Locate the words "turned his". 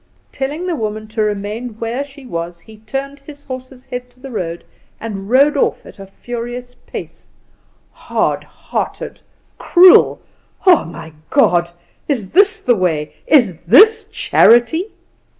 2.77-3.43